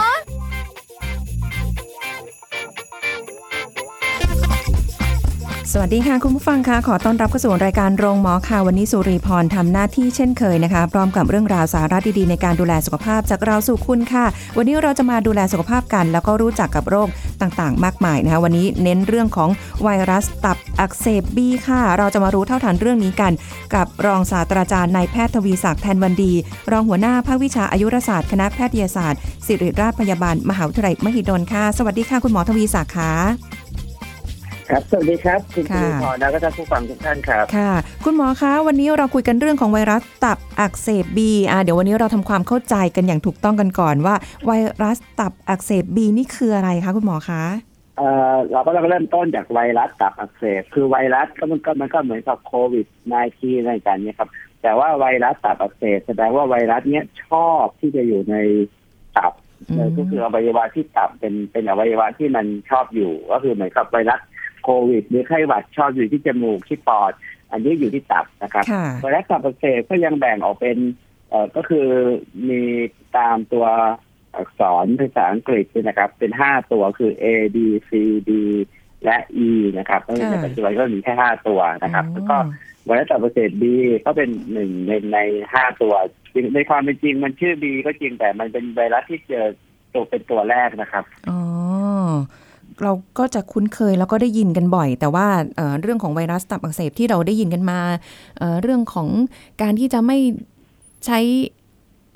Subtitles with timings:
[5.73, 14.25] สวัสดีค่ะ คุณผู้ฟังค่ะขอต้อนรับเข้าสู่รายการโรงหมอค่ะ วันนี้สุรีพรทำหน้าที่เช่นเคยนะคะ พร้อมกับเรื่องราวสาระดีๆในการดูแลสุขภาพจากเราสู่คุณค่ะ
[14.57, 17.07] วันนี้เราจะมาดูแลสุขภาพกัน แล้วก็รู้จักกับโรค
[17.41, 19.49] ต่างๆ มากมายนะคะ วันนี้เน้นเรื่องของ
[19.83, 23.33] ไวรัสตับอักเสบบีค่ะ เราจะมารู้เท่าทันเรื่องนี้กัน
[23.75, 26.33] กับรองศาสตราจารย์นายแพทย์ทวีศักดิ์แทนวันดี
[26.71, 33.11] รองหัวหน้าภาควิชาอายุรศาสตร์คณะแพทยศาสตร์ ศิริราชพยาบาลมหาวิทยาลัยมหิดลค่ะ สวัสดีค่ะคุณหมอทวีศักดิ์ค่ะ
[34.71, 37.71] ครับสวัสดีครับคุณค่ะผู้พรแล้วก็ท่านผู้ฟังทุกท่านครับค่ะ
[38.05, 44.51] คุณหมอคะวันนี้เราคุยกันเรื่องของไวรัสตับอักเสบบีอ่าเดี๋ยววันนี้เราทำความเข้าใจกันอย่างถูกต้องกันก่อนว่า ไว
[44.83, 47.43] รัสตับอักเสบบีนี่คืออะไรคะคุณหมอคะ
[47.97, 52.85] เอ่อเราก็ต้องเริ่มต้นจากไวรัสตับอักเสบคือไวรัสก็มันก็มันก็เหมือนกับโควิด
[53.21, 54.29] -19 อะไรกันเนี่ยครับ
[54.61, 58.35] แต่ว่าไวรัสตับอักเสบแสดงว่าไวรัสเนี้ยชอบที่จะอยู่ใน
[59.17, 59.33] ตับ
[59.69, 64.21] อืมเออก็คืออวัยวะที่ตับเป็นเป็นอวัยวะที่มันชอบอยู่ ก็คือเหมือนกับไวรัส
[64.63, 67.13] โควิด หรือไข้หวัดชอบอยู่ที่จมูกที่ปอด
[67.51, 70.77] อันนี้อยู่ที่ตับนะครับค่ะไวรัสตับอักเสบก็ยังแบ่งออกเป็น
[71.29, 71.87] เอ่อก็คือ
[72.49, 72.61] มี
[73.17, 73.65] ตามตัว
[74.35, 77.57] อักษรภาษาอังกฤษเนี่ยนะครับ เป็นห้าตัวคือ A B
[77.89, 77.91] C
[78.29, 78.31] D
[79.05, 79.17] และ
[79.47, 82.37] E นะครับก็ในปัจจุบันก็มีแค่ห้าตัวนะครับ แล้วก็
[82.85, 83.63] ไวรัสตับอักเสบ B
[84.05, 85.19] ก็เป็นหนึ่งในใน
[85.53, 85.93] ห้าตัว
[86.33, 89.45] จริงในความเป็นจริงมันชื่อ B ก็จริงแต่มันเป็นไวรัสที่เจอ
[89.93, 91.39] ตัวเป็นตัวแรกนะครับ อ๋อ
[92.83, 95.27] เราก็จะคุ้นเคยแล้วก็ได้ยินกันบ่อย แต่ว่า
[95.57, 97.79] เเรื่องของไวรัสตับอักเสบที่เราได้ยินกันมา
[98.39, 99.07] เเรื่องของ
[99.61, 100.17] การที่จะไม่
[101.05, 101.19] ใช้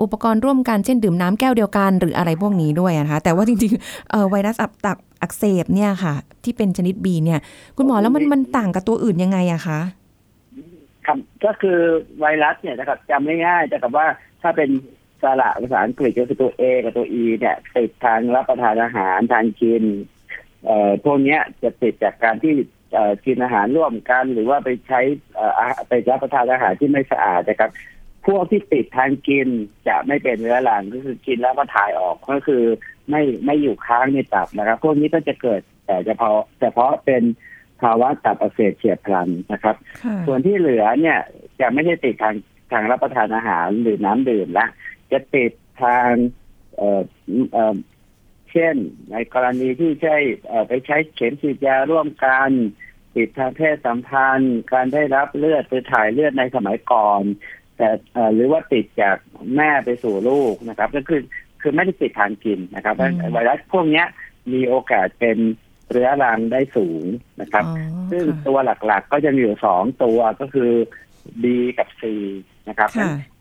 [0.02, 4.56] อุปกรณ์ร่วมกันเช่นดื่มน้ำแก้วเดียวกันหรืออะไรพวกนี้ด้วยนะคะแต่ว่าจริงๆเไวรัส
[4.86, 7.40] ตับอักเสบเนี่ยค่ะ ที่เป็นชนิด B เนี่ย
[7.76, 9.80] คุณหมอแล้วมันมันต่างกับตัวอื่นยังไงอะคะ
[11.06, 11.78] ครับก็คือ
[12.20, 14.06] ไวรัสเนี่ยนะครับจำง่ายๆแต่กับว่า
[14.42, 14.70] ถ้าเป็น
[15.22, 19.84] สระภาษาอังกฤษก็คือตัว A กับตัว E เนี่ยติดทางรับประทานอาหารทานกิน
[20.66, 22.54] เอ่อพวกเนี้ยจะติดจากการที่
[22.92, 25.00] เอ่อกินอาหารร่วมกัน หรือว่าไปใช้
[25.34, 27.70] เอ่ออาไปรับประทานอาหารที่ไม่สะอาดนะครับ
[28.26, 29.48] พวกที่ติดทางกิน
[29.88, 32.62] จะไม่เป็นเรื้อรังก็คือกินแล้วก็ถ่ายออกก็คือ
[33.10, 37.22] ไม่ไม่อยู่ค้างในตับนะครับ พวกนี้ก็จะเกิดแต่เฉพาะเฉพาะเป็น
[37.82, 41.18] ภาวะตับอักเสบเฉียบพลันนะครับค่ะส่วนที่เหลือเนี่ย
[41.60, 42.34] จะไม่ได้ติดทาง
[42.72, 44.66] ทางรับประทานอาหารหรือน้ำดื่มละ
[45.12, 46.10] จะติดทาง
[46.76, 47.02] เอ่อ
[47.52, 48.76] เอ่อเช่น
[49.12, 50.16] ในกรณีที่ใช้
[50.48, 52.50] เอ่อไปใช้เข็มฉีดยาร่วมกัน
[53.14, 57.22] ติดทางเพศสัมพันธ์ การได้รับเลือดไปถ่ายเลือดในสมัยก่อน
[57.76, 59.16] แต่เอ่อหรือว่าติดจาก
[59.56, 61.20] แม่ไปสู่ลูกนะครับ ก็คือ
[61.60, 64.06] คือไม่ได้ติดทางกินนะครับเพราะอืมไวรัสพวกเนี้ย
[64.52, 65.38] มีโอกาสเป็น
[65.90, 67.04] เรื้อรังได้สูง
[67.40, 70.72] นะครับอ๋อซึ่งค่ะตัวหลักๆก็จะมีอยู่สองตัวก็คือ
[71.42, 71.44] B
[71.78, 72.02] กับ C
[72.68, 72.90] นะครับ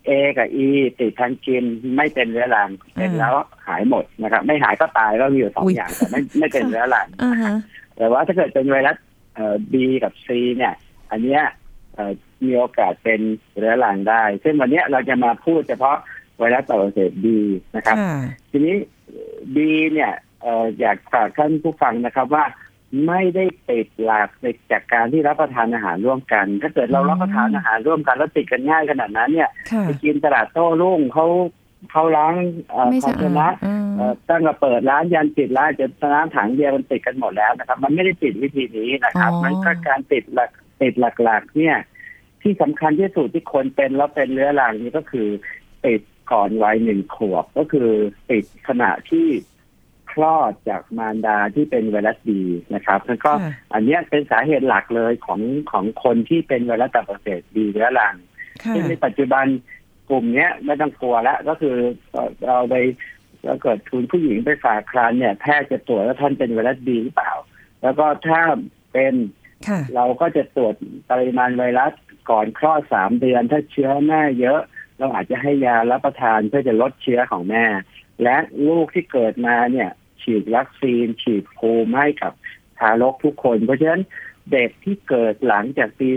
[0.07, 0.67] ค่ะ A กับ E
[0.99, 1.63] ติดทางกิน
[1.95, 3.35] ไม่เป็นเรื้อรังเป็นแล้ว
[3.67, 7.53] หายหมดนะครับ ไม่หายก็ตายก็มีอยู่สองอุ๊ยอย่างแต่ไม่ไม่เป็นเรื้อรังอ่าฮะ
[7.97, 8.97] แต่ว่าถ้าเกิดเป็นไวรัส
[9.35, 9.73] เอ่อ B
[10.03, 10.27] กับ C
[10.57, 10.73] เนี่ย
[11.11, 11.41] อันเนี้ย
[11.95, 12.11] เอ่อ
[12.45, 13.21] มีโอกาสเป็น
[13.57, 15.97] เรื้อรังได้ ซึ่งวันเนี้ยเราจะมาพูดเฉพาะ
[16.37, 17.25] ไวรัสตับอักเสบ B
[17.75, 18.15] นะครับค่ะ
[18.51, 18.75] ทีนี้
[19.55, 20.11] บีเนี่ย
[20.41, 22.43] เอ่ออยากฝากท่านผู้ฟังนะครับว่า
[23.07, 31.25] ไม่ได้ติดหลักติดจากการที่รับประทานอาหารร่วมกัน ถ้าเกิดเราอืมรับประทานอาหารร่วมกันแล้วติดกันง่ายขนาดนั้นเนี่ยค่ะไปกินตลาดโต้รุ่งเขา
[31.91, 32.33] เขาล้าง
[32.69, 41.77] เอ่อไม่ภาสะชอานะดอ่าเอ่อตั้งแต่เปิดร้านยันปิดร้านจะน้ำถังเดียวมันติดกันหมดแล้วนะครับ มันไม่ได้ติดวิธีนี้นะครับอ๋อมันก็การติดหลักติดหลักๆ เนี่ย
[42.41, 45.27] ที่สำคัญที่สุดที่คนเป็นแล้วเป็นเรื้อรังนี่ก็คือ
[45.85, 47.89] ติดก่อนวัยหนึ่งขวบก็คือ
[48.31, 49.27] ติดขณะที่
[50.15, 52.41] คลอดจากมารดาที่เป็นไวรัสบี
[52.75, 55.41] นะครับแล้วก็ค่ะอันเนี้ยเป็นสาเหตุหลักเลยของ
[55.71, 58.15] ของคนที่เป็นไวรัสตับอักเสบบีเรื้อรัง
[58.63, 59.45] ค่ะซึ่งในปัจจุบัน
[60.09, 61.77] กลุ่มเนี้ยไม่ต้องกลัวแล้วก็คือ
[62.11, 62.75] เอ่อเราไป
[63.45, 67.33] ถ้าเกิดคุณผู้หญิงไปฝากครรภ์เนี่ยแพทย์จะตรวจว่าท่านเป็นไวรัสบีหรือเปล่า
[67.81, 68.41] แล้วก็ถ้า
[68.93, 69.13] เป็น
[69.67, 70.75] ค่ะเราก็จะตรวจ
[71.11, 71.93] ปริมาณไวรัส
[72.29, 74.61] ก่อนคลอดสามเดือน ถ้าเชื้อแม่เยอะ
[74.97, 77.65] เราอาจจะให้ยารับประทานเพื่อจะลดเชื้อของแม่
[78.23, 79.89] และลูกที่เกิดมาเนี่ย
[80.25, 82.33] ฉีดวัคซีน ฉีดภูมิให้กับ
[82.79, 84.03] ทารกทุกคน เพราะฉะนั้น
[84.51, 86.09] เด็กที่เกิดหลังจากปี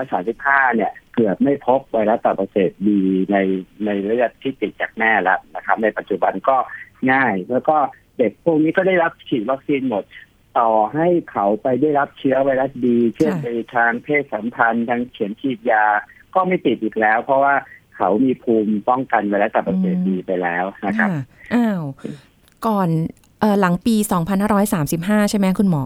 [0.00, 2.98] 2535 เนี่ย เกือบไม่พบไวรัสตับอักเสบบี
[3.32, 3.36] ใน
[3.84, 6.56] ในเลือดที่ติดจากแม่แล้วนะครับ ในปัจจุบันก็
[7.12, 7.76] ง่าย แล้วก็
[8.18, 10.04] เด็กพวกนี้ก็ได้รับฉีดวัคซีนหมด
[10.58, 15.84] ต่อให้เขาไปได้รับเชื้อไวรัสดีเช่นไปทางเพศสัมพันธ์ทางเข็มฉีดยา
[16.34, 17.54] ก็ไม่ติดอีกแล้ว เพราะว่า
[17.96, 21.08] เขามีภูมิป้องกันไวรัสตับอักเสบดีไปแล้วนะครับ
[21.54, 21.82] อ้าว
[22.66, 22.88] ก่อน
[23.60, 23.94] หลังปี
[24.62, 25.84] 2535 ใช่ไหมคุณหมอ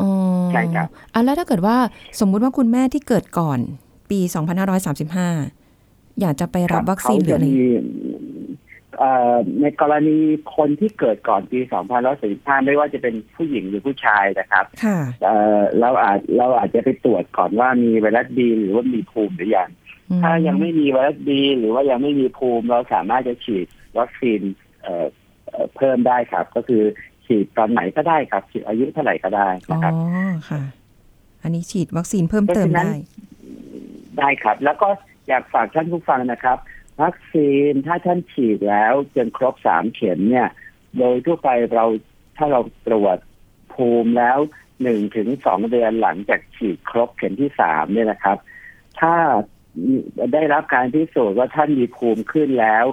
[0.00, 0.08] อ๋อ
[0.52, 1.76] ใช่ครับอะแล้วถ้าเกิดว่า
[2.20, 3.58] สมมุติว่าคุณแม่ที่เกิดก่อน
[4.10, 4.20] ปี
[5.00, 7.68] 2535 อยากจะไปรับวัคซีนหรืออะไรเขาจมี
[8.98, 10.18] เอ่อในกรณี
[10.56, 11.58] คนที่เกิดก่อนปี
[12.12, 19.68] 2545 ไม่ว่าจะเป็นผู้หญิงหรือผู้ชายนะครับค่ะเอ่อเราอาจเราอาจจะไปตรวจก่อนว่ามีไวรัสดีหรือว่ามีภูมิหรือยัง
[20.10, 23.66] อืมถ้ายังไม่มีไวรัสดีหรือว่ายังไม่มีภูมิเราสามารถจะฉีด
[23.98, 24.40] วัคซีน
[25.50, 26.82] เอ่อเอ่อเพิ่มได้ครับ ก็คือ
[27.26, 29.92] ฉีดตอนไหนก็ได้ครับ ฉีดอายุเท่าไหร่ก็ได้อ๋อนะครับ
[30.48, 30.62] ค่ะ
[31.42, 32.98] อันนี้ฉีดวัคซีนเพิ่มเติมเพราะฉะนั้นได้
[34.18, 34.88] ได้ครับ แล้วก็
[35.28, 36.58] อยากฝากท่านผู้ฟังนะครับ
[37.02, 40.48] วัคซีนถ้าท่านฉีดแล้วจนครบสามเข็มเนี่ย
[40.98, 41.84] โดยทั่วไปเรา
[42.36, 43.18] ถ้าเราตรวจ
[43.74, 44.38] ภูมิแล้ว
[44.82, 48.38] หนึ่งถึงสองเดือนหลังจากฉีดครบเข็มที่สามเนี่ยนะครับ
[49.00, 49.14] ถ้า
[50.34, 52.84] ได้รับการพิสูจน์ว่าท่านมีภูมิขึ้นแล้ว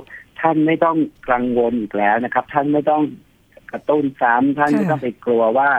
[0.42, 0.98] ท่านไม่ต้อง
[1.32, 3.04] กังวลอีกแล้วนะครับ ท่านไม่ต้อง
[3.72, 5.70] กระตุ้นซ้ำท่านไม่ต้องไปกลัวว่า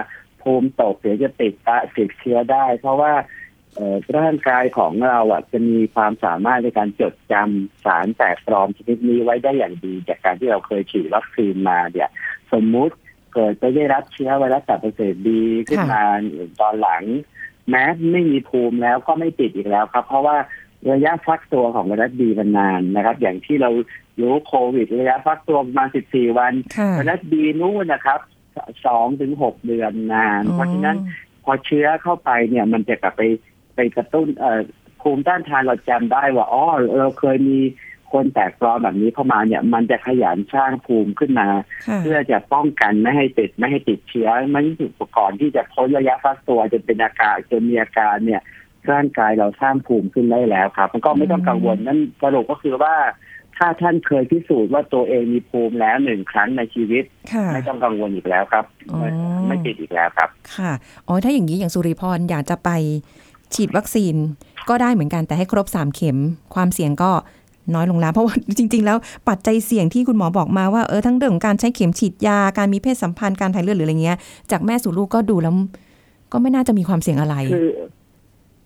[0.42, 3.12] ภูมิตกเดี๋ยวจะติดตะติดเชื้อได้ เพราะว่า
[4.18, 12.10] ร่างกายของเราอะจะมีความสามารถในการจดจำสารแปลกปลอมชนิดนี้ไว้ได้อย่างดี จากการที่เราเคยฉีดวัคซีนมาเนี่ย
[12.52, 12.94] สมมุติ
[13.34, 16.02] เกิดไปได้รับเชื้อไวรัสตับอักเสบบีขึ้นมา
[16.60, 17.02] ตอนหลัง
[17.70, 20.36] แม้ไม่มีภูมิแล้วก็ไม่ติดอีกแล้วครับ เพราะว่า
[20.92, 23.70] ระยะฟักตัวของไวรัสบีมันนานนะครับ อย่างที่เรา
[24.22, 28.20] รู้โควิดระยะฟักตัวประมาณ 14 วันค่ะไวรัสบีนู่นนะครับ
[28.86, 30.96] สองถึงหกเดือนนาน เพราะฉะนั้น
[31.44, 33.22] พอเชื้อเข้าไปเนี่ย มันจะกลับไป
[33.74, 34.60] ไปกระตุ้นเอ่อ
[35.00, 36.64] ภูมิต้านทานเราจำได้ว่าอ๋อ
[36.98, 37.58] เราเคยมี
[38.12, 41.48] คนแตกปลอมแบบนี้เข้ามาเนี่ย มันจะขยันสร้างภูมิขึ้นมา
[41.86, 48.42] ค่ะเพื่อจะป้องกันไม่ให้ติดไม่ให้ติดเชื้อมันถึงก่อนที่จะพ้นระยะฟักตัวจนเป็นอาการจนมีอาการเนี่ย
[48.90, 52.94] ร่างกายเราสร้างภูมิขึ้นได้แล้วครับ มันก็ไม่ต้องกังวลนั่นสรุปก็คือว่า
[53.58, 59.00] ถ้าท่านเคยพิสูจน์ว่าตัวเองมีภูมิแล้วหนึ่งครั้งในชีวิตค่ะไม่ต้องกังวลอีกแล้วครับอ๋อ
[59.48, 60.72] ไม่ติดอีกแล้วครับ ค่ะ
[61.06, 62.70] อ๋อ ถ้าอย่างนี้อย่างสุริพรอยากจะไป
[63.54, 64.14] ฉีดวัคซีน
[64.68, 66.18] ก็ได้เหมือนกันแต่ให้ครบ3เข็ม
[66.54, 67.10] ความเสี่ยงก็
[67.74, 74.18] น้อยลงแล้ว เพราะว่าจริง ๆ แล้วปัจจัยเสี่ยงที่คุณหมอบอกมาว่าเออทั้งเรื่องของการใช้เข็มฉีดยาการมีเพศสัมพันธ์การถ่ายเลือดหรืออะไรเงี้ย
[74.50, 75.54] จากแม่สู่ลูกก็ดูแล้ว
[76.32, 77.68] ก็ไม่น่าจะมีความเสี่ยงอะไรคือ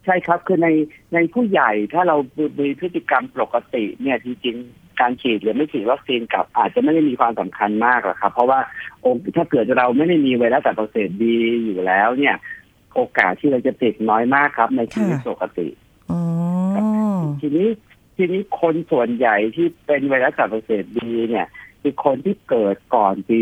[0.05, 0.69] ใช่ครับคือใน
[1.15, 2.17] ในผู้ใหญ่ถ้าเรา
[2.61, 8.61] มีพฤติกรรมปกติเนี่ยจริงๆ การฉีดหรือไม่ฉีดวัคซีนกับอาจจะไม่ได้มีความสำคัญมากหรอกครับ เพราะว่า
[9.01, 9.07] โอ
[9.37, 11.35] ถ้าเกิดเราไม่ได้มีไวรัสตับอักเสบบี
[11.65, 12.37] อยู่แล้วเนี่ย
[12.95, 15.69] โอกาสที่เราจะติดน้อยมากครับ ในชีวิตค่ะปกติ
[16.11, 16.21] อ๋อ
[17.41, 17.69] ทีนี้
[18.17, 21.47] ทีนี้คนส่วนใหญ่ที่เป็นไวรัสตับอักเสบบีเนี่ย
[21.83, 23.39] คือคนที่เกิดก่อนปี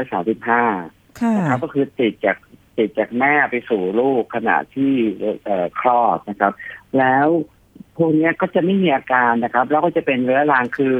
[0.00, 2.36] 2535ค่ะนะครับ ก็คือติดจาก
[2.78, 4.94] ติดจากแม่ไปสู่ลูกขณะที่
[5.44, 6.52] เอ่อคลอดนะครับ
[6.98, 7.28] แล้ว
[7.96, 10.94] พวกเนี้ยก็จะไม่มีอาการนะครับ แล้วก็จะเป็นเรื้อรังคือ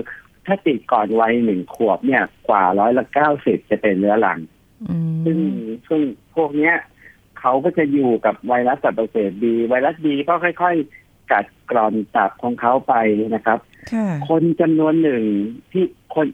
[0.47, 4.39] ถ้าติดก่อนวัยหนึ่งขวบเนี่ย กว่าร้อยละเก้าสิบจะเป็นเรื้อรัง
[4.91, 5.41] อืซึ่งม
[5.89, 6.03] ซึ่ง
[6.37, 6.75] พวกเนี้ย
[7.41, 12.95] เขาก็จะอยู่กับไวรัสตับอักเสบบีไวรัสบีก็ค่อย ๆ กัดกร่อนตับของเขาไป
[13.35, 13.59] นะครับ
[13.93, 15.23] ค่ะคนจำนวนหนึ่ง
[15.73, 15.85] ที่
[16.15, 16.27] คน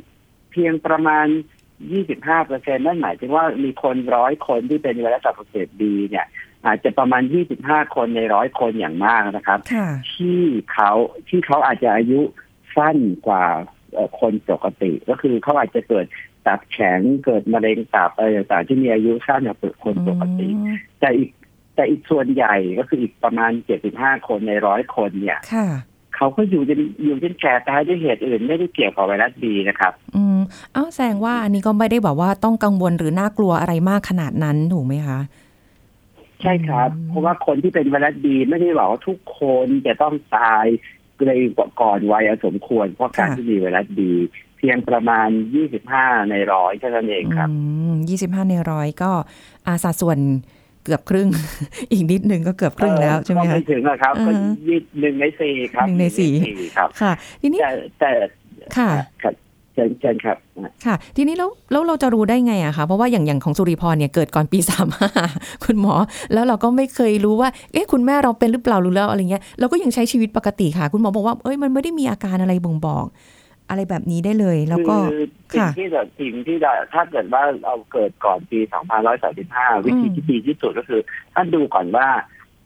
[0.52, 1.26] เพียงประมาณ
[1.86, 6.26] 25เปอร์เซ็นนั่นหมายถึงว่ามีคนร้อยคนที่เป็นไวรัสตับอักเสบบีเนี่ย
[6.66, 7.22] อาจจะประมาณ
[7.58, 10.38] 25 คนในร้อยคนอย่างมากนะครับค่ะที่
[10.72, 10.90] เขา
[11.28, 12.20] ที่เขาอาจจะอายุ
[12.76, 13.44] สั้นกว่า
[13.92, 16.06] เอ่อคนปกติ ก็คือเขาอาจจะเกิด
[16.46, 20.48] ตับแข็งเกิดมะเร็งตับอะไรต่างๆที่มีอายุสั้นกว่าคนปกติ
[21.00, 21.30] แต่อีก
[21.74, 23.50] แต่อีกส่วนใหญ่ก็คืออีกประมาณ
[23.88, 25.68] 75 คนในร้อยคนเนี่ยค่ะ
[26.16, 30.38] เขาก็อยู่จนอยู่จนแก่ตายด้วยเหตุอื่นไม่ได้เกี่ยวกับไวรัสบีนะครับ อืม
[30.74, 35.18] อ้าวแสดงว่าอันนี้ก็ไม่ได้แบบว่าต้องกังวลหรือน่ากลัวอะไรมากขนาดนั้นถูกไหมคะ
[36.42, 40.66] ใช่ครับอืมเพราะว่าคนที่เป็นไวรัสบีไม่ได้บอกว่าทุกคนจะต้องตาย
[41.26, 41.40] เลย
[41.80, 44.10] ก่อนวัยอันสมควร เพราะการที่มีไวรัสบี
[44.58, 45.28] เพียงประมาณ
[45.78, 47.48] 25 ในร้อยเท่านั้นเองครับ
[48.08, 49.10] ยี่สิบห้าในร้อยก็
[49.66, 50.18] อาสัดส่วน
[50.84, 51.28] เกือบครึ่ง
[51.92, 56.32] อีกนิดนึงก็เกือบครึ่งแล้วใช่ไหมก็คะไม่ถึงอะครับอือก็ฮะยี่หนึ่งในสี่ครับหนึ่งในสี่
[56.76, 57.70] ครับค่ะทีนี้แต่
[58.00, 58.10] แต่
[58.76, 58.90] ค่ะ
[59.22, 59.34] ครับ
[59.74, 60.36] เชิญเชิญครับ
[60.86, 65.10] ค่ะ ทีนี้แล้วแล้วเราจะรู้ได้ไงอะคะเพราะว่าอย่างอย่างของสุริพรเนี่ยเกิดก่อนปีสามห้า
[65.64, 65.94] คุณหมอ
[66.32, 73.06] แล้วเราก็ไม่เคยรู้ว่า เอ๊ะคุณแม่เราเป็นหรือเปล่าหรือแล้วอะไรเงี้ยเราก็ยังใช้ชีวิตปกติค่ะ คุณหมอบอกว่าเอ้ยมันไม่ได้มีอาการอะไรบ่งบอก
[73.68, 78.58] อะไรแบบนี้ได้เลย แล้วก็คือสิ่งค่ะที่จะสิ่งที่จะถ้าเกิดว่าเราเกิดก่อนปี
[79.22, 81.00] 2535วิธีอืมที่ดีที่สุดก็คือ
[81.34, 82.08] ท่านดูก่อนว่า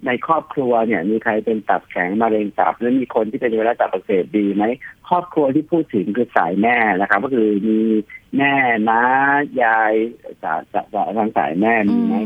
[0.06, 4.64] ในครอบครัวเนี่ย มีใครเป็นตับแข็งมะเร็งตับ แล้วมีคนที่เป็นไวรัสตับอักเสบดีไหม
[5.08, 7.78] ครอบครัวที่พูดถึงคือสายแม่นะครับ ก็คือมี
[8.36, 8.52] แม่
[8.90, 9.02] น้า
[9.62, 9.92] ยาย
[10.42, 12.16] สาสาทางสายแม่มีไหม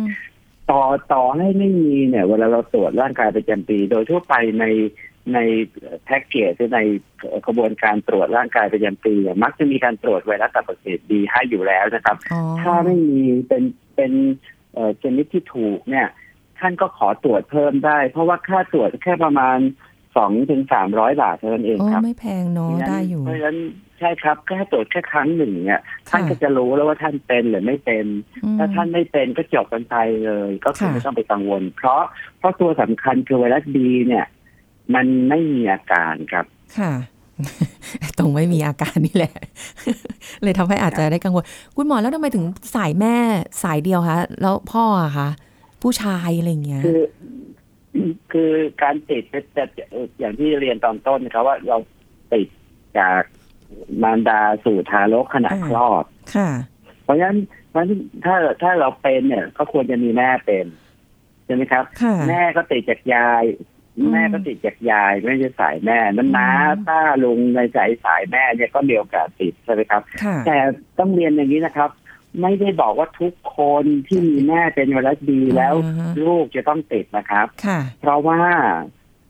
[0.70, 0.82] ต่อ
[1.12, 4.64] ต่อให้ไม่มีเนี่ย เวลาเราตรวจร่างกายประจำปี โดยทั่วไปใน
[5.34, 5.38] ใน
[6.04, 6.80] แพ็กเกจหรือใน
[7.46, 13.62] กระบวนการตรวจร่างกายประจำปีเนี่ยมักจะมีการตรวจไวรัสตับอักเสบบีให้อยู่แล้วนะครับอ๋อถ้าไม่มีเป็น
[13.96, 14.12] เป็น
[14.72, 16.06] เอ่อชนิดที่ถูกเนี่ย
[16.60, 19.58] ท่านก็ขอตรวจเพิ่มได้ เพราะว่าค่าตรวจแค่ประมาณ
[20.16, 23.58] สองถึงสามร้อยบาทเท่านั้นเองโอ้ครับไม่แพงเนาะได้อยู่เพราะฉะนั้น
[23.98, 28.06] ใช่ครับแค่ตรวจแค่ครั้งหนึ่งเนี่ยท่านค่ะก็จะรู้แล้วว่าท่านเป็นหรือไม่เป็น
[28.44, 32.02] อืมถ้าท่านไม่เป็นก็จบกันไปเลย ก็คือค่ะไม่ต้องไปกังวล เพราะ
[32.38, 34.26] เพราะตัวสำคัญคือไวรัสบีเนี่ย
[34.94, 36.44] มันไม่มีอาการครับ
[36.78, 36.92] ค่ะ
[38.18, 39.34] ตรงไม่มีอาการนี่แหละ
[40.42, 41.44] เลยทำให้อาจจะได้กังวล
[41.76, 43.16] คุณหมอแล้วทำไมถึงสายแม่
[43.62, 45.28] สายเดียวคะแล้วพ่ออะคะ
[45.82, 47.00] ผู้ชายอะไรอย่างเงี้ย คือ
[48.32, 49.64] คือการติดจะจะ
[50.18, 51.76] อย่างที่เรียนตอนต้นนะครับว่าเรา
[52.32, 52.49] ติด
[52.99, 53.22] จาก
[54.02, 56.04] มารดาสู่ทารกขณะอ่าคลอด
[56.37, 56.50] ค่ะ
[57.04, 57.38] เพราะฉะนั้น
[57.70, 60.66] เพราะฉะนั้นถ้าถ้าเราเป็นเนี่ย ก็ควรจะมีแม่เป็น
[61.44, 63.44] ใช่ไหมครับค่ะแม่ก็ติดจากยาย
[63.96, 70.56] อืมแม่ก็ติดจากยายไม่ใช่สายแม่นั้นน้าอืมป้าลุงในสายสายแม่เนี่ยก็มีโอกาสติดใช่ไหมครับค่ะแต่
[70.99, 71.90] ต้องเรียนอย่างนี้นะครับ
[72.40, 78.42] ไม่ได้บอกว่าทุกคนที่มีแม่เป็นไวรัสบีแล้วอ่าฮะลูกจะต้องติดนะครับค่ะเพราะว่า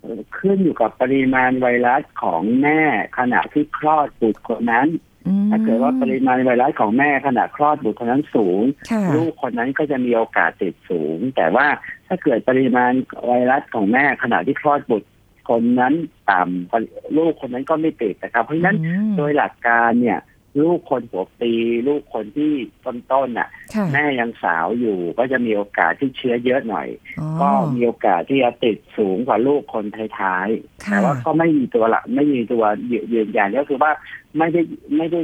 [0.00, 2.80] เอ่อขึ้นอยู่กับปริมาณไวรัสของแม่
[3.18, 4.88] ขณะที่คลอดบุตรคนนั้น
[5.26, 11.66] อืมถ้าเกิดว่าปริมาณไวรัสของแม่ขณะคลอดบุตรคนนั้นสูงค่ะลูกคนนั้นก็จะมีโอกาสติดสูง แต่ว่า
[12.08, 12.92] ถ้าเกิดปริมาณ
[13.26, 15.08] ไวรัสของแม่ขณะที่คลอดบุตร
[15.50, 15.94] คนนั้น
[16.30, 20.18] ต่ำลูกคนนั้นก็ไม่ติดนะครับ เพราะฉะนั้นอืมโดยหลักการเนี่ย
[20.60, 21.52] ลูกคนหัวปี
[21.88, 22.52] ลูกคนที่
[22.84, 26.88] ต้นๆน่ะ ค่ะแม่ยังสาวอยู่ก็จะมีโอกาสที่เชื้อเยอะหน่อย
[27.20, 29.84] อ๋อ ก็มีโอกาสที่จะติดสูงกว่าลูกคน
[30.18, 32.64] ท้ายๆค่ะ แต่ว่าก็ไม่มีตัวละไม่มีตัว
[33.12, 33.92] ยืนยันก็คือว่า
[34.38, 34.60] ไม่ได้
[34.96, 35.20] ไม่ได้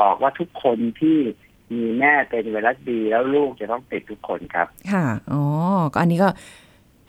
[0.00, 1.18] บอกว่าทุกคนที่
[1.74, 5.42] มีแม่เป็นไวรัสบีแล้วลูกจะต้องติดทุกคนครับ ค่ะ อ๋อ
[5.92, 6.28] ก็อันนี้ก็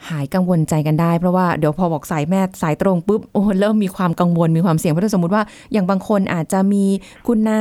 [0.10, 6.84] หายกังวลใจกันได้ เพราะว่าเดี๋ยวพอบอกสายแม่สายตรงปุ๊บโอ้เริ่มมีความกังวลมีความเสี่ยงเพราะถ้าสมมติว่าอย่างบางคนอาจจะมี
[7.28, 7.60] คุณน้า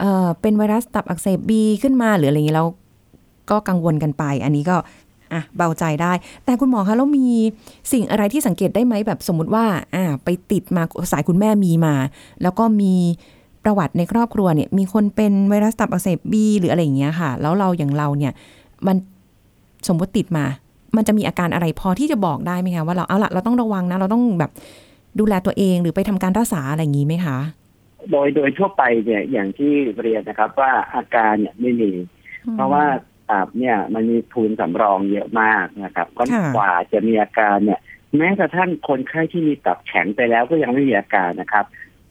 [0.00, 2.68] เอ่อเป็นไวรัสตับอักเสบบีขึ้นมาหรืออะไรอย่างนี้แล้ว
[3.50, 4.76] ก็กังวลกันไป อันนี้ก็
[5.32, 6.12] อะเบาใจได้
[6.44, 7.26] แต่คุณหมอคะแล้วมี
[7.92, 9.64] สิ่งอะไรที่สังเกตได้ไหมแบบสมมติว่า
[9.94, 11.94] อ่าไปติดมาสายคุณแม่มีมา
[12.42, 12.94] แล้วก็มี
[13.64, 18.32] ประวัติในครอบครัวเนี่ย มีคนเป็นไวรัสตับอักเสบบีหรืออะไรอย่างเงี้ยค่ะ แล้วเราอย่างเราเนี่ย
[18.86, 18.96] มัน
[19.88, 20.44] สมมติติดมา
[20.96, 24.50] มันจะมีอาการอะไรพอที่จะบอกได้ไหมคะว่าเราเอาละเราต้องระวังนะ เราต้องแบบ
[25.18, 27.38] ดูแลตัวเองหรือไปทำการรักษาอะไรอย่างนี้ไหมคะ
[28.10, 31.90] โดยโดยทั่วไปเนี่ยอย่างที่เรียนนะครับว่าอาการเนี่ยไม่มี
[32.54, 32.84] เพราะว่า
[33.30, 37.80] ตับเนี่ยมันมีภูมิสำรองเยอะมากนะครับก็ค่ะกว่าจะมีอาการเนี่ย
[38.16, 41.64] แม้กระทั่งคนไข้ที่มีตับแข็งไปแล้วก็ยังไม่มีอาการนะครับ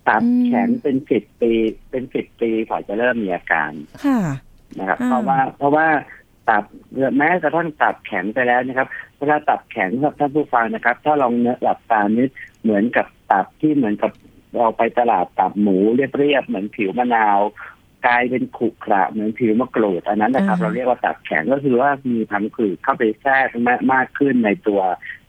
[0.07, 1.51] ตับแข็งเป็นสิบปี
[1.89, 3.71] เป็นสิบปีกว่าจะเริ่มมีอาการ
[4.05, 4.19] ค่ะ
[4.79, 5.87] นะครับอ่าเพราะว่าเพราะว่า
[6.49, 6.63] ตับ
[7.17, 8.87] แม้กระทั่งตับแข็งไปแล้วนะครับ
[9.17, 11.33] เวลาตับแข็งครับท่านผู้ฟังนะครับ ถ้าลอง
[11.63, 12.29] หลับตานึก
[12.63, 14.11] เหมือนกับตับที่เหมือนกับ
[14.57, 17.39] เราไปตลาดตับหมูเรียบๆเหมือนผิวมะนาว
[18.05, 24.81] กลายเป็นขรุขระเหมือนผิวมะกรูดอันนั้นนะครับอ่าเราเรียกว่าตับแข็งก็คือว่ามีพังผืดเข้าไปแทรกมากมากขึ้นในตัว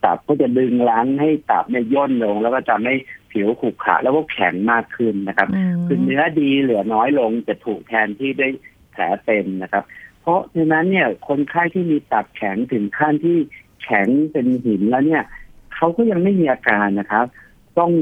[0.04, 2.94] ตับก็จะดึงล้างให้ตับเนี่ยย่นลง แล้วก็จะไม่
[3.32, 8.50] ผิวขรุขระแล้วก็แข็งมากขึ้นนะครับอืมคือเนื้อดีเหลือน้อยลงจะถูกแทนที่ด้วย
[8.92, 9.84] แผลเป็นนะครับ
[10.26, 13.38] เพราะฉะนั้นเนี่ยคนไข้ที่มีตับแข็งถึงขั้นที่
[13.82, 15.22] แข็งเป็นหินแล้วเนี่ย
[15.74, 17.26] เขาก็ยังไม่มีอาการนะครับ
[17.78, 17.92] ต้อง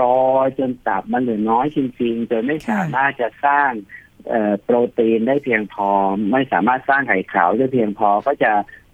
[0.00, 0.18] รอ
[0.58, 3.70] จนตับมันเหลือน้อยจริงๆจนไม่สามารถจะสร้าง
[4.28, 5.88] เอ่อโปรตีนได้เพียงพอ
[6.32, 8.52] ไม่สามารถสร้างไข่ขาวได้เพียงพอก็จะ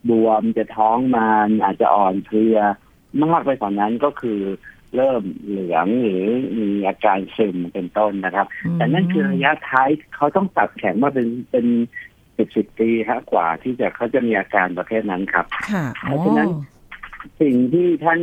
[0.09, 2.59] บวมจะท้องมานอาจจะอ่อนเพลีย
[3.23, 4.41] มากไปกว่านั้นก็คือ
[4.97, 6.25] เริ่มเหลืองหรือ
[6.59, 11.67] มีอาการซึมเป็นต้นนะครับ แต่นั่นคือระยะท้ายเขาต้องตัดแข็งมาเป็นเป็น
[12.39, 16.49] สิบสิบปีฮะกว่าที่จะเขาจะมีอาการประเภทนั้นครับค่ะเพราะฉะนั้น
[17.41, 18.21] สิ่งที่ท่าน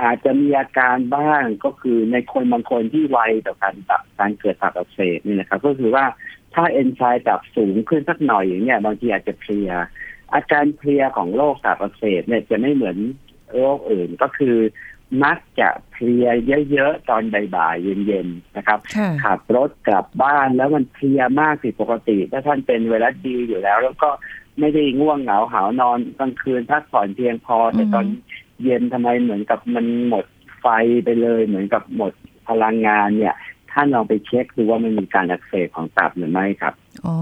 [0.00, 6.04] อาจจะมีอาการบ้างก็คือในคนบางคนที่ไวต่อการตับการเกิดตับอักเสบนี่นะครับ ก็คือว่า
[6.54, 9.70] ถ้าเอนไซม์ตับสูงขึ้นสักหน่อยอย่างเนี้ยบางทีอาจจะเพลีย
[10.34, 12.96] อาการเพลียของโรคตับอักเสบเนี่ยจะไม่เหมือน
[13.58, 14.56] โรคอื่นก็คือ
[15.24, 16.26] มักจะเพลีย
[16.70, 17.22] เยอะๆ ตอน
[17.56, 24.10] บ่ายๆเย็นๆนะครับค่ะขับรถกลับบ้านแล้วมันเพลียมากผิดปกติ ถ้าท่านเป็นไวรัสดีอยู่แล้ว แล้วก็
[24.60, 28.06] ไม่ได้ง่วงเหงาหาวนอนกลางคืนพักผ่อนเพียงพอ แต่อือฮึตอน
[28.62, 30.26] เย็นทำไมเหมือนกับมันหมด
[30.60, 30.66] ไฟ
[31.04, 32.12] ไปเลย เหมือนกับหมด
[32.48, 33.36] พลังงานเนี่ย
[33.72, 36.74] ท่านลองไปเช็คดูว่ามันมีการอักเสบของตับหรือไม่ครับ
[37.06, 37.16] อ๋อ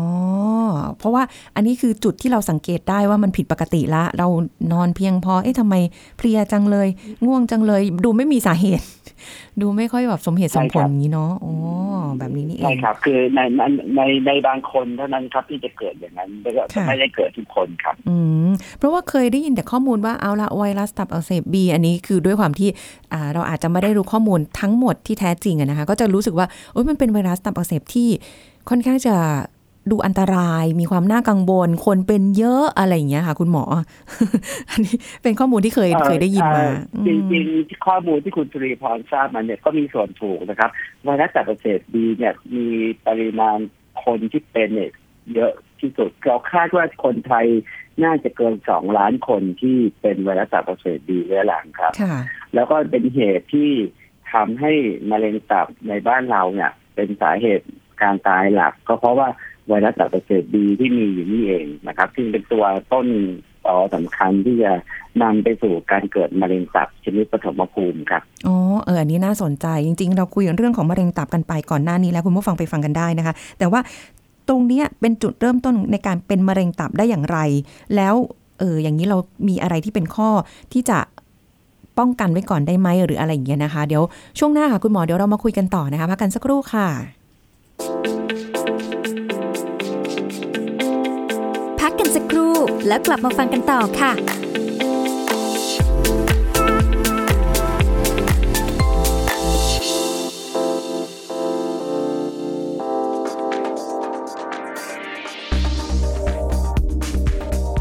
[0.99, 1.23] เพราะว่า
[1.55, 4.29] อันนี้คือจุดที่เราสังเกตได้ว่ามันผิดปกติละ เรา
[4.73, 5.75] นอนเพียงพอ เอ๊ะทำไม
[6.17, 6.89] เพลียจังเลย
[7.27, 8.87] ง่วงจังเลย ดูไม่มีสาเหตุ
[9.61, 11.53] ดูไม่ค่อยแบบสมเหตุสมผลอย่างนี้เนาะอ๋อ
[12.19, 13.63] แบบนี้นี่เอใช่งครับ คือในใน
[13.97, 18.17] ในในบางคนเท่านั้นครับที่จะเกิดอย่างนั้นแล้วก็ค่ะไม่ได้เกิดทุกคนครับ อื
[18.47, 22.69] มเพราะว่าเคยได้ยินแต่ข้อมูลว่าเอาละไวรัสตับอักเสบบีอันนี้คือด้วยความที่
[23.13, 28.09] อ่าเราอาจจะไม่ได้รู้ข้อมูลทั้งหมดที่แท้จริงอะนะคะ ก็จะรู้สึกว่าโอ้ยมันเป็นไวรัสตับอักเสบที่
[28.69, 29.15] ค่อนข้างจะ
[29.91, 33.65] ดูอันตราย มีความน่ากังวลคนเป็นเยอะอะไรอย่างเงี้ยค่ะ คุณหมอ
[34.71, 40.71] อันนี้เป็นข้อมูลที่เคยเอ่อเคยได้ยินมาเอ่อจริงๆข้อมูลที่คุณสุริพรทราบมาเนี่ยก็มีส่วนถูกนะครับ
[41.05, 42.67] ไวรัสตับอักเสบบีเนี่ยมี
[43.07, 43.59] ปริมาณ
[44.05, 44.91] คนที่เป็นเนี่ย
[45.35, 47.47] เยอะที่สุดเราคาดว่าคนไทย
[48.05, 52.17] น่าจะเกินสองล้านคนที่เป็นไวรัสตับอักเสบบีเรื้อรังครับค่ะ
[52.55, 53.71] แล้วก็เป็นเหตุที่
[54.33, 54.73] ทำให้
[55.11, 57.67] มะเร็งตับในบ้านเราเนี่ย เป็นสาเหตุ
[58.03, 59.29] การตายหลัก ก็เพราะว่า
[59.69, 63.07] ไวรัสตับอักเสบบีที่มีอยู่นี่เองนะครับซึ่งเป็นตัวต้น
[63.67, 64.73] ต่อสำคัญที่จะ
[65.23, 73.81] นำไปสู่การเกิดมะเร็งตับชนิดปฐมภูมิครับอ๋อเอออันนี้น่าสนใจจริง ๆ เราคุยเรื่องของมะเร็งตับกันไปก่อนหน้านี้แล้วคุณผู้ฟังไปฟังกันได้นะคะ แต่ว่า
[74.49, 77.39] ตรงนี้เป็นจุดเริ่มต้นในการเป็นมะเร็งตับได้อย่างไร
[77.97, 78.15] แล้ว
[78.59, 79.19] เอออย่างนี้เรา
[79.49, 80.29] มีอะไรที่เป็นข้อ
[80.73, 80.99] ที่จะ
[81.99, 84.03] ป้องกันไว้ก่อนได้ไหมหรืออะไรอย่างเงี้ยนะคะ เดี๋ยว
[84.39, 86.89] ช่วงหน้าค่ะคุณหมอเดี๋ยวเรามาคุยกันต่อนะคะพักกันสักครู่ค่ะ
[92.89, 94.13] แล้วกลับมาฟังกันต่อค่ะ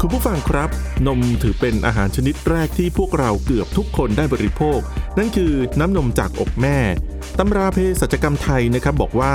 [0.00, 0.70] คุณผู้ฟังครับ
[1.06, 4.78] นมถือเป็นอาหารชนิดแรกที่พวกเราเกือบทุกคนได้บริโภค
[5.18, 6.78] นั่นคือน้ำนมจากอกแม่
[7.38, 9.34] ตำราเภสัชกรรมไทยนะครับบอกว่า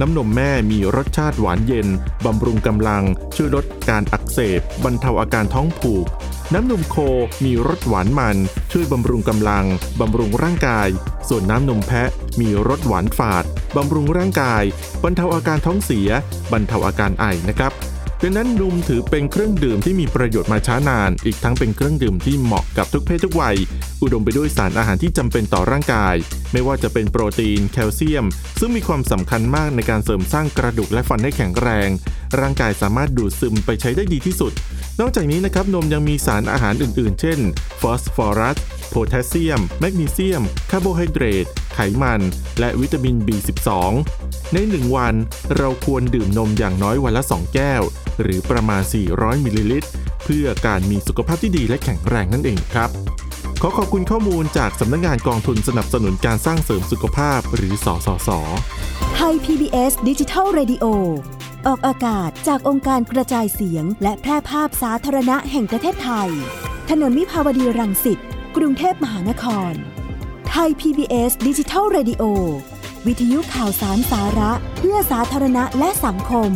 [0.00, 1.88] น้ำนมแม่มีรสชาติหวานเย็น
[2.24, 3.02] บำรุงกำลัง
[3.36, 6.06] ช่วยลดการอักเสบ บรรเทาอาการท้องผูก
[6.54, 6.96] น้ำนมโค
[7.44, 8.36] มีรสหวานมัน
[8.72, 9.64] ช่วยบำรุงกำลัง
[10.00, 10.88] บำรุงร่างกาย
[11.28, 12.08] ส่วนน้ำนมแพะ
[12.40, 13.44] มีรสหวานฝาด
[13.76, 14.62] บำรุงร่างกาย
[15.04, 16.10] บรรเทาอาการท้องเสีย
[16.52, 17.72] บรรเทาอาการไอนะครับ
[18.22, 23.56] ดังนั้นนมถือเป็นเครื่องดื่มที่มีประโยชน์มาช้านาน อีกทั้งเป็นเครื่องดื่มที่เหมาะกับทุกเพศทุกวัย
[24.02, 26.14] อุดมไปด้วยสารอาหารที่จำเป็นต่อร่างกาย
[26.52, 28.24] ไม่ว่าจะเป็นโปรตีน แคลเซียม
[28.60, 31.88] ซึ่งมีความสำคัญมากในการเสริมสร้างกระดูกและฟันให้แข็งแรง
[32.40, 34.52] ร่างกายสามารถดูดซึมไปใช้ได้ดีที่สุด
[35.00, 37.38] นอกจากนี้นะครับนมยังมีสารอาหารอื่น ๆ เช่น
[37.80, 38.58] ฟอสฟอรัส
[38.90, 42.20] โพแทสเซียม แมกนีเซียม คาร์โบไฮเดรต ไขมัน
[42.60, 43.68] และวิตามิน B12
[44.52, 45.14] ในหนึ่งวัน
[45.56, 47.82] เราควรดื่มนมอย่างน้อยวันละ 2 แก้ว
[48.22, 48.82] หรือประมาณ
[49.14, 49.88] 400 มิลลิลิตร
[50.24, 52.90] เพื่อการมีสุขภาพที่ดีและแข็งแรงนั่นเองครับ
[53.62, 58.30] ขอขอบคุณข้อมูลจากสำนักงานกองทุนสนับสนุนการสร้างเสริมสุขภาพหรือสสส
[59.16, 60.84] ไทย PBS ดิจิทัล Radio
[61.66, 66.30] ออกอากาศจากองค์การกระจายเสียง และแพร่ภาพสาธารณะแห่งประเทศไทย
[66.90, 68.18] ถนนมิภาวดีรังสิต
[68.56, 69.72] กรุงเทพมหานคร
[70.50, 72.22] ไทย PBS ดิจิทัล Radio
[73.06, 76.52] วิทยุข่าวสารสาระ เพื่อสาธารณะและสังคม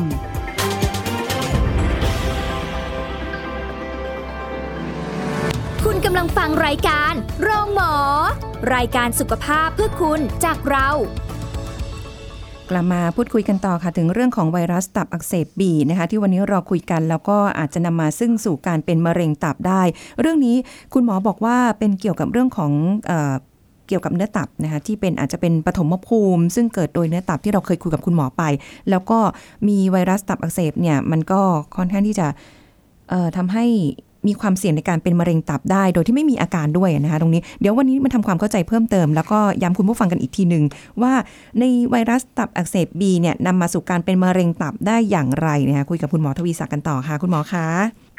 [6.13, 7.95] ำลังฟังรายการโรงหมอ
[8.75, 10.89] รายการสุขภาพเพื่อคุณจากเรา
[12.71, 19.83] กลับมาพูดคุยกันต่อค่ะ ถึงเรื่องของไวรัสตับอักเสบบีนะคะ ที่วันนี้เราคุยกันแล้วก็อาจจะนำมาซึ่งสู่การเป็นมะเร็งตับได้
[20.21, 20.57] เรื่องนี้
[20.95, 22.73] คุณหมอบอกว่าเป็นเกี่ยวกับเรื่องของ
[23.07, 23.35] เออ
[23.89, 28.43] เกี่ยวกับเนื้อตับนะคะที่เป็นอาจจะเป็นปฐมภูมิ ซึ่งเกิดโดยเนื้อตับที่เราเคยคุยกับคุณหมอไป
[28.91, 29.19] แล้วก็
[29.69, 31.41] มีไวรัสตับอักเสบเนี่ยมันก็
[31.77, 32.27] ค่อนข้างที่จะ
[33.37, 33.67] ทำให้
[34.27, 40.65] มีความเสี่ยงในการเป็นมะเร็งตับได้ โดยที่ไม่มีอาการด้วยนะคะตรงนี้เดี๋ยววันนี้มาทำความเข้าใจเพิ่มเติม แล้วก็ย้ำคุณผู้ฟังกันอีกทีหนึ่ง
[41.03, 41.13] ว่า
[41.59, 47.67] ในไวรัสตับอักเสบบีเนี่ยนำมาสู่การเป็นมะเร็งตับได้อย่างไรนะคะคุยกับคุณหมอทวีศักดิ์กันต่อค่ะ คุณหมอคะ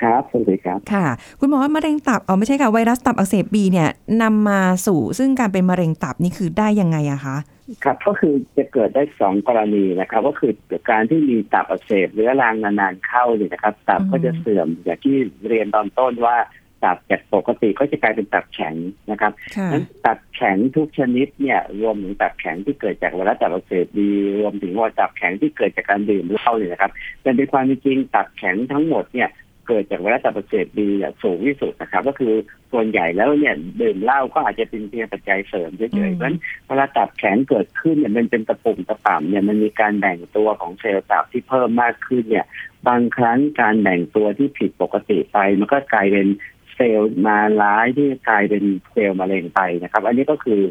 [0.01, 1.05] ครับสวัสดีครับค่ะ
[1.39, 3.87] คุณหมอมะเร็งตับอ๋อไม่ใช่ค่ะไวรัสตับอักเสบบีเนี่ย
[4.21, 7.35] นำมาสู่ซึ่งการเป็นมะเร็งตับนี่คือได้ยังไงอะคะ
[7.83, 10.53] ครับก็คือจะเกิดได้สองกรณีนะครับ ก็คือ
[10.89, 15.15] การที่มีตับอักเสบเรื้อรังนานๆเข้าเนี่ยนะครับ ตับก็จะเสื่อมอย่างที่
[15.47, 16.37] เรียนตอนต้นว่า
[16.83, 18.75] ตับจากปกติก็จะกลายเป็นตับแข็ง
[19.11, 29.29] นะครับค่ะนั้นตับแข็งทุกชนิดเนี่ยรวมถึงตับแข็งที่เกิดจากไวรัสตับอักเสบบีรวมถึงว่าตับแข็งที่เกิดจากการดื่มเหล้าเนี่ยนะครับแต่ในความเป็นจริงตับแข็งทั้งหมดเนี่ย
[29.67, 32.33] เกิดจากไวรัสตับอักเสบบีเนี่ยสูงที่สุดนะครับ ก็คือ
[32.71, 42.45] ส่วนใหญ่แล้วเนี่ยดื่มเหล้าก็อาจจะเป็นเพียงปัจจัยเสริมเฉยๆเพราะฉะนั้นเวลาตับแข็งเกิดขึ้นเนี่ยมันเป็นตะปุ่มตะป่ำเนี่ยมันมีการแบ่งตัวของเซลล์ตับที่เพิ่มมากขึ้นเนี่ย
[42.87, 46.27] บางครั้งการแบ่งตัวที่ผิดปกติไป มันก็กลายเป็น
[46.73, 50.61] เซลล์มาร้ายที่กลายเป็นเซลล์มะเร็งไปนะครับ อันนี้ก็คือ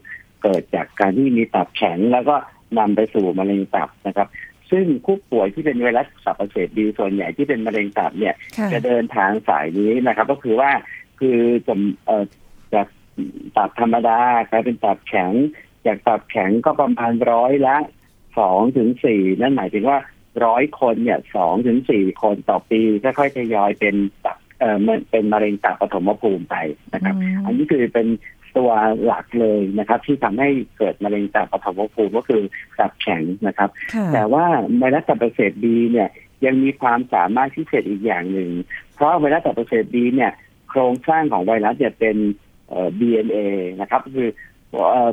[0.43, 2.37] เกิดจากการที่มีตับแข็งแล้วก็
[2.79, 4.29] นำไปสู่มะเร็งตับนะครับ
[4.71, 10.71] ซึ่งผู้ป่วยที่เป็นไวรัสตับอักเสบบีส่วนใหญ่ที่เป็นมะเร็งตับเนี่ยค่ะจะเดินทางสายนี้นะครับ ก็คือว่า
[11.21, 11.75] คือจะ
[12.07, 12.25] เอ่อ
[12.75, 12.87] จาก
[13.57, 15.33] ตับธรรมดากลายเป็นตับแข็ง
[15.87, 17.77] จากตับแข็งก็ประมาณร้อยละ
[18.39, 19.99] สองถึงสี่นั่นหมายถึงว่า
[20.45, 24.77] ร้อยคนเนี่ยสองถึงสี่คนต่อปีค่อยๆทยอยเป็นตับเอ่อ
[25.11, 26.57] เป็นมะเร็งตับปฐมภูมิไป
[26.95, 28.07] นะครับอืมอันนี้คือเป็น
[28.57, 28.71] ตัว
[29.05, 32.43] หลักเลยนะครับ ที่ทำให้เกิดมะเร็งตับปฐมภูมิก็คือ
[32.79, 34.45] ตับแข็งนะครับค่ะแต่ว่า
[34.79, 36.09] ไวรัสตับอักเสบบีเนี่ย
[36.45, 38.51] ยังมีความสามารถพิเศษอีกอย่างหนึ่ง
[38.95, 40.33] เพราะไวรัสตับอักเสบบีเนี่ย
[40.71, 42.17] โครงสร้างของไวรัสเนี่ยเป็น
[42.69, 43.39] เอ่อ DNA
[43.81, 44.29] นะครับก็คือ
[44.71, 45.11] เอ่อ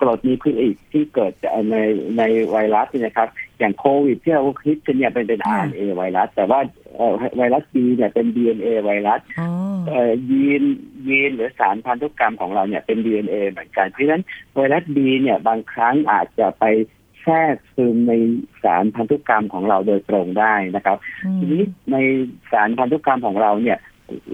[0.00, 1.76] กรดนิวคลีอิกที่เกิดจากใน
[2.18, 3.28] ในไวรัสเนี่ยนะครับ
[3.58, 6.60] อย่างโควิดที่เราคิดกันเนี่ยเป็นเป็นค่ะ RNA ไวรัส แต่ว่า
[6.96, 9.48] เอ่อไวรัสบีเนี่ยเป็น DNA ไวรัสอ๋อ
[9.88, 10.62] เอ่อยีน
[11.08, 14.22] ยีนหรือสารพันธุกรรมของเราเนี่ยเป็น DNA เหมือนกันเพราะฉะนั้น
[14.54, 16.64] ไวรัสบีเนี่ยบางครั้งอาจจะไป
[17.22, 18.12] แทรกซึมใน
[18.62, 21.96] สารพันธุกรรมของเราโดยตรงได้นะครับอืมทีนี้ใน
[22.52, 23.78] สารพันธุกรรมของเราเนี่ย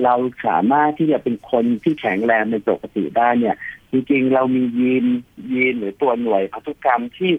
[0.04, 0.14] เรา
[0.46, 3.56] สามารถที่จะเป็นคนที่แข็งแรงเป็นปกติได้เนี่ย
[3.92, 5.04] จริงๆเรามียีน
[5.52, 7.32] ยีนหรือตัวหน่วยพันธุกรรมที่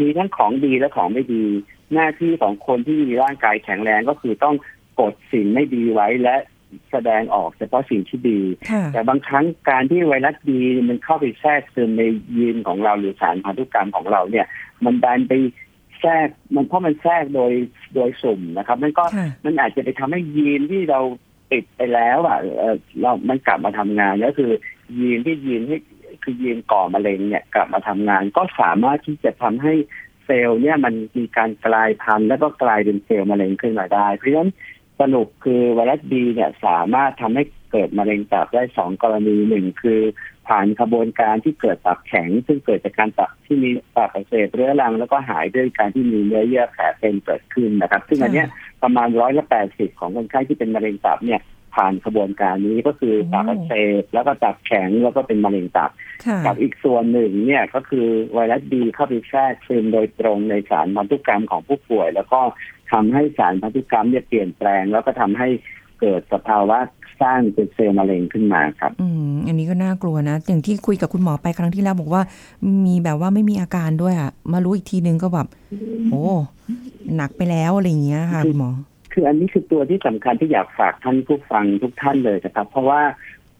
[0.00, 1.44] มีทั้งของดีและของไม่ดี
[1.94, 4.54] หน้าที่ของคนที่มีร่างกายแข็งแรงก็คือต้อง
[5.00, 6.36] กดสิ่งไม่ดีไว้และ
[6.92, 12.02] แสดงออกเฉพาะสิ่งที่ดีค่ะแต่บางครั้งการที่ไวรัสดีมันเข้าไปแทรกซึมใน
[12.36, 14.46] ยีนของเราหรือสารพันธุกรรมของเราเนี่ย
[14.84, 15.32] มันดันไป
[16.00, 17.52] แทรกมันเพราะมันแทรกโดย
[17.94, 21.00] โดยสุ่มนะครับ มันก็ค่ะมันอาจจะไปทำให้ยีนที่เรา
[21.52, 24.52] ติดไปแล้วอะเอ่อเรามันกลับมาทำงานก็คือ
[24.98, 25.78] ยีนที่ยีนที่
[26.22, 29.74] คือยีนก่อมะเร็งเนี่ยกลับมาทำงาน ก็สามารถที่จะทำให้
[30.24, 34.50] เซลล์เนี่ยมันมีการกลายพันธุ์แล้วก็กลายเป็นเซลล์มะเร็งขึ้นมาได้ เพราะฉะนั้น
[35.00, 40.00] สรุปคือไวรัสบีเนี่ยสามารถทำให้เกิดมะเร็งตับได้สองกรณีหนึ่งคือ
[40.48, 48.48] ผ่านกระบวนการที่เกิดตับแข็ง ซึ่งเกิดจากการตับที่มีตับอักเสบเรื้อรัง แล้วก็หายด้วยการที่มีเนื้อเยื่อแผลเป็นเกิดขึ้นนะครับ ซึ่งอันเนี้ย
[48.82, 51.40] ประมาณร้อยละแปดสิบของคนไข้ที่เป็นมะเร็งตับเนี่ย
[51.78, 55.90] ผ่านกระบวนการนี้ก็คือตับอักเสบแล้วก็ตับแข็งแล้วก็เป็นมะเร็งตับ
[56.26, 62.40] ค่ะกับอีกส่วนหนึ่งเนี่ยก็คือไวรัสดีเข้าไปแทรกซึมโดยตรงในสารพันธุกรรมของผู้ป่วย แล้วก็
[62.92, 65.48] ทำให้สารพันธุกรรมเนี่ยเปลี่ยนแปลง แล้วก็ทำให้
[66.00, 66.78] เกิดสภาวะ
[67.20, 72.22] สร้างเป็นเซลล์มะเร็งขึ้นมาครับ อืมอันนี้ก็น่ากลัวนะ อย่างที่คุยกับคุณหมอไปครั้งที่แล้วบอกว่า
[72.86, 75.46] มีแบบว่าไม่มีอาการด้วยอะมารู้อีกทีนึงก็แบบ
[76.10, 76.24] โอ้
[77.16, 78.70] หนักไปแล้วอะไรอย่างเงี้ยค่ะคุณหมอ
[79.20, 83.02] คืออันนี้คือตัวที่สำคัญที่อยากฝากท่านผู้ฟังทุกท่านเลยนะครับ เพราะว่า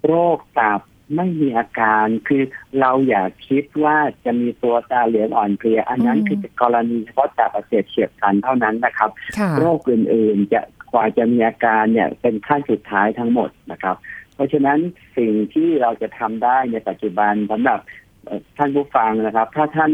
[0.07, 0.81] โรคตับ
[1.16, 2.42] ไม่มีอาการคือ
[2.81, 10.61] เราอย่าคิดว่าจะมีตัวตาเหลืองอ่อนเพลีย อันนั้นอืมคือกรณีเฉพาะตับอักเสบเฉียบพลันเท่านั้นนะครับค่ะโรคอื่นๆจะ
[10.92, 13.97] กว่าจะมีอาการเนี่ยเป็นขั้นสุดท้ายทั้งหมดนะครับ
[14.35, 14.79] เพราะฉะนั้น
[15.16, 17.79] สิ่งที่เราจะทำได้ในปัจจุบันสำหรับ
[18.25, 19.92] เอ่อท่านผู้ฟังนะครับ ถ้าท่าน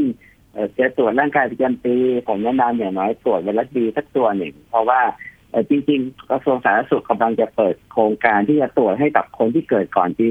[0.52, 1.96] เอ่อจะตรวจร่างกายประจำปี
[2.28, 5.33] ผมแนะนำอย่างน้อยตรวจไวรัสบีสักตัวหนึ่งเพราะว่าเอ่อ
[5.70, 10.26] จริงๆกระทรวงสาธารณสุขกำลังจะเปิดโครงการที่จะตรวจให้กับคนที่เกิดก่อนปี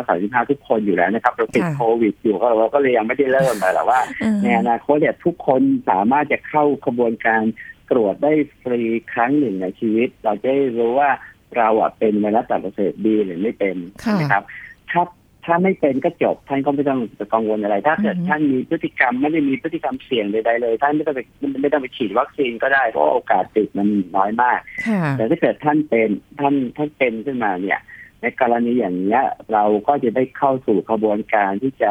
[0.00, 5.60] 2535 ทุกคนอยู่แล้วนะครับเราติดค่ะโควิดอยู่ก็เราก็เลยยังไม่ได้เริ่มแต่ว่าเออในอนาคตเนี่ยทุกคน
[5.90, 7.42] สามารถจะเข้ากระบวนการ
[7.90, 8.80] ตรวจได้ฟรี
[9.12, 11.10] ครั้งหนึ่งในชีวิต เราจะได้รู้ว่า
[11.56, 14.42] เราอะเป็นไวรัสตับอักเสบบีหรือไม่เป็นค่ะนะครับ
[14.90, 15.02] ถ้า
[15.46, 17.00] ถ้าไม่เป็นก็จบท่านก็ไม่ต้อง
[17.32, 21.20] กังวลอะไร ถ้าเกิดอือฮึท่านมีพฤติกรรมไม่ได้มีพฤติกรรมเสี่ยงใดๆเลย ท่านไม่ต้องไป
[21.62, 26.08] ไม่ต้องไปฉีดวัคซีนก็ได้เพราะว่าโอกาสติดมันน้อยมากค่ะแต่ถ้าเกิดท่านเป็น
[26.40, 27.80] ท่านท่านเป็นขึ้นมาเนี่ย
[28.20, 31.90] ในกรณีอย่างเนี้ย เราก็จะได้เข้าสู่กระบวนการที่จะ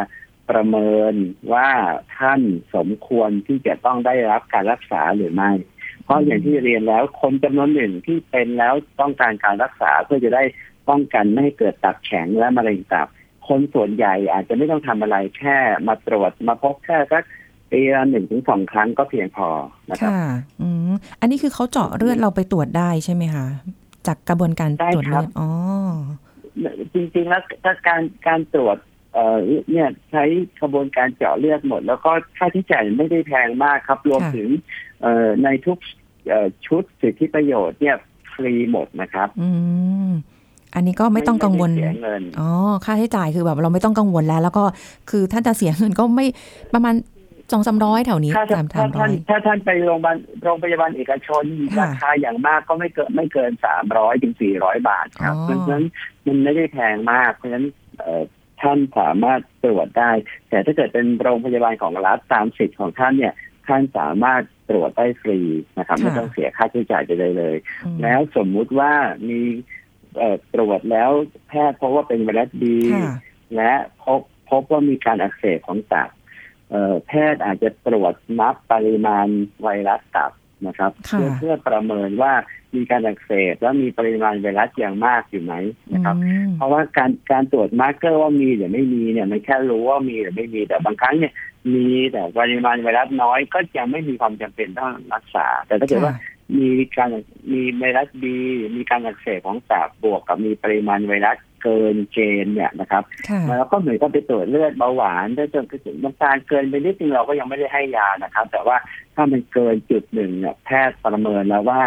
[0.49, 1.13] ประเมิน
[1.53, 1.69] ว่า
[2.17, 2.41] ท่าน
[2.75, 5.51] สมควรที่จะต้องได้รับการรักษาหรือไม่
[6.03, 10.43] เพราะอย่างที่เรียนแล้วคนจำนวนหนึ่งที่เป็นแล้วต้องการการรักษาเพื่อจะได้
[10.89, 13.07] ป้องกันไม่ให้เกิดตับแข็งและมะเร็งตับ
[13.47, 17.23] คนส่วนใหญ่อาจจะไม่ต้องทำอะไรแค่มาตรวจมาพบแค่สัก
[17.71, 19.47] ปีละหนึ่งถึงสองครั้งก็เพียงพอ
[19.89, 20.21] นะครับค่ะ
[20.62, 23.45] อืมอันนี้คือเขาเจาะเลือดเราไปตรวจได้ใช่ไหมคะ
[24.08, 25.49] จากกระบวนการได้ตรวจครัเลืบอดอ๋อ
[26.93, 28.77] จริงๆแล้วถ้าการการตรวจ
[29.13, 29.38] เอ่อ
[29.71, 30.23] เนี่ยใช้
[30.62, 34.49] กระบวนการเจาะเลือดหมด แล้วก็ค่าใช้จ่ายไม่ได้แพงมากครับ รวมค่ะถึง
[35.01, 35.77] เอ่อในทุก
[36.27, 37.97] เอ่อชุดสิทธิประโยชน์เนี่ย
[38.34, 39.49] ฟรีหมดนะครับ อื
[40.10, 40.12] ม
[40.75, 42.49] อันนี้ก็ไม่ต้องกังวลไม่ได้เสียเงินอ๋อ
[42.85, 44.63] ค่าใช้จ่ายคือแบบเราไม่ต้องกังวลแล้ว แล้วก็
[45.09, 46.25] คือถ้าจะเสียเงินก็ไม่
[46.73, 46.95] ประมาณ
[47.51, 51.43] สองสามร้อยแถวนี้ถ้าสามถ้าสามร้ท่าอนยถ้าท่านไปโรงพยาบาลโรงพยาบาลเอกชน
[51.77, 55.85] ค่ะราคาอย่างมากก็ไม่เกินไม่เกินสามร้อยถึงสี่ร้อยบาทครับอ๋อเพราะฉะนั้น
[56.25, 57.65] มันไม่ได้แพงมาก เพราะฉะนั้น
[57.99, 58.23] เอ่อ
[58.61, 60.11] ท่านสามารถตรวจได้
[60.49, 63.33] แต่ถ้าเกิดเป็นโรงพยาบาลของรัฐตามสิทธิ์ของท่านเนี่ย
[63.67, 65.39] ท่านสามารถตรวจได้ฟรี
[65.77, 68.93] นะครับไม่ต้องเสียค่าใช้จ่ายใดๆเลยอืมแล้วสมมุติว่า
[69.29, 69.84] มีเอ่อ
[70.54, 71.12] ตรวจแล้ว
[71.49, 73.13] แพทย์พบว่าเป็นไวรัสบีค่ะ
[73.56, 73.71] และ
[74.04, 76.10] พบพบว่ามีการอักเสบของตับ
[76.71, 79.28] เอ่อแพทย์อาจจะตรวจนับปริมาณ
[79.63, 80.32] ไวรัสตับ
[80.67, 82.34] นะครับค่ะเพื่อเพื่อประเมินว่า
[82.75, 85.54] มีการอักเสบแล้วมีปริมาณไวรัสอย่างมากอยู่ไหม
[85.93, 91.34] นะครับอืมเพราะว่าการการตรวจ marker ว่ามีหรือไม่มีเนี่ยมันแค่รู้ว่ามีหรือไม่มีแต่บางครั้งเนี่ย
[91.73, 96.13] มีแต่ปริมาณไวรัสน้อยก็ยังไม่มีความจำเป็นต้องรักษา แต่ถ้าเกิดว่า
[96.58, 97.10] มีการ
[97.51, 98.38] มีไวรัสบี
[98.75, 108.77] มีการอักเสบของตับบวกกับมีปริมาณไวรัสเกินเกณฑ์เนี่ยนะครับค่ะแล้วก็เหมือนกับไปตรวจเลือดเบาหวานถ้าจนถึงน้ำตาลเกินไปนิดนึงเราก็ยังไม่ได้ให้ยานะครับ แต่ว่า
[109.15, 111.81] ถ้ามันเกินจุดหนึ่งเนี่ยแพทย์ประเมินแล้วว่า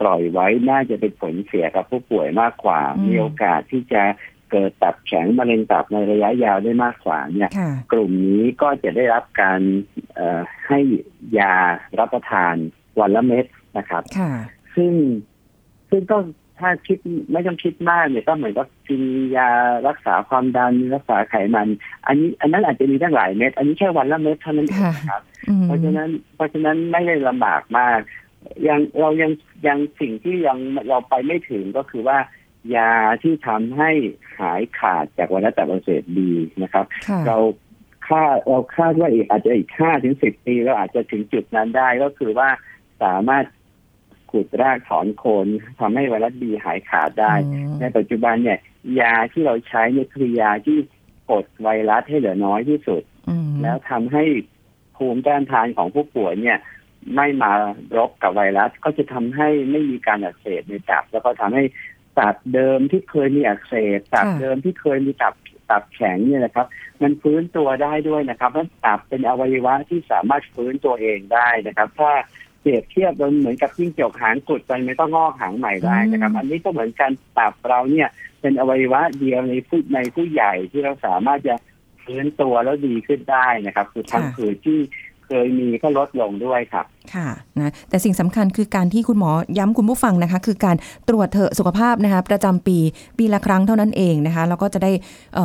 [0.00, 4.02] ปล่อยไว้น่าจะเป็นผลเสียกับผู้ป่วยมากกว่าอืมมีโอกาสที่จะ
[4.50, 9.60] เกิดตับแข็งมะเร็งตับในระยะยาวได้มากกว่าเนี่ยค่ะกลุ่มนี้ก็จะได้รับการ
[10.14, 10.78] เอ่อให้
[11.38, 11.54] ยา
[11.98, 12.54] รับประทาน
[13.00, 13.44] วันละเม็ด
[13.76, 14.32] นะครับค่ะ
[14.76, 14.92] ซึ่ง
[15.90, 16.18] ซึ่งก็
[16.58, 16.98] ถ้าคิด
[17.32, 19.02] ไม่ต้องคิดมากเนี่ยก็เหมือนกับกิน
[19.36, 19.48] ยา
[19.88, 21.68] รักษาความดันรักษาไขมัน
[22.06, 28.00] อันนี้ อันนั้นอาจจะมีตั้งหลายเม็ดอันนี้แค่วันละเม็ดเท่านั้นเองค่ะนะครับอืมเพราะฉะนั้นเพราะฉะนั้นไม่ได้ลำบากมาก
[28.68, 29.30] ยังเรายัง
[29.66, 30.58] ยังสิ่งที่ยัง
[30.88, 32.18] เราไปไม่ถึงก็คือว่า
[32.76, 33.90] ยาที่ทำให้
[34.38, 36.30] หายขาดจากไวรัสตับอักเสบบี
[36.62, 37.38] นะครับค่ะเรา
[38.08, 42.48] คาดเราคาดว่าอีกอาจจะอีกห้าถึงสิบปีเราอาจจะถึงจุดนั้นได้ก็คือว่า
[43.02, 43.44] สามารถ
[44.32, 45.46] ขุดรากถอนโคน
[45.80, 48.58] ทำให้ไวรัสบีหายขาดได้อืมในปัจจุบันเนี่ย
[49.00, 50.78] ยาที่เราใช้เนี่ยคือยาที่
[51.30, 54.24] กดไวรัสให้เหลือน้อยที่สุดอืมแล้วทำให้
[54.96, 56.58] ภูมิต้านทานของผู้ป่วยเนี่ย
[57.16, 57.52] ไม่มา
[57.96, 61.64] รบกับไวรัสก็จะทำให้ไม่มีการอักเสบในตับ แล้วก็ทำให้
[62.18, 65.34] ตับเดิมที่เคยมีอักเสบตับเดิมที่เคยมีตับ
[65.70, 66.66] ตับแข็งเนี่ยนะครับ
[67.02, 72.12] มันฟื้นตัวได้ด้วยนะครับเพราะตับเป็นอวัยวะที่สามารถฟื้นตัวเองได้นะครับ ถ้า
[72.62, 78.08] เปรียบเทียบมันเหมือนกับจิ้งจกหางกุดไปไม่ต้องงอกหางใหม่ได้นะครับ อันนี้ก็เหมือนกันตับเราเนี่ย
[78.40, 81.54] เป็นอวัยวะเดียวในผู้ในผู้ใหญ่ที่เราสามารถจะ
[82.04, 84.78] ฟื้นตัวแล้วดีขึ้นได้นะครับ คือทางผืดที่
[85.26, 90.76] เคยมีก็ลดลงด้วยครับ ค่ะนะแต่สิ่งสำคัญคือการที่คุณหมอย้ำคุณผู้ฟังนะคะ คือการ
[91.08, 92.78] ตรวจเถอะสุขภาพนะคะประจำปี
[93.18, 94.92] ปีละครั้งเท่านั้นเองนะคะแล้วก็จะได้